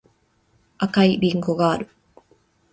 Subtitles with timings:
[0.79, 1.87] 赤いりんごがある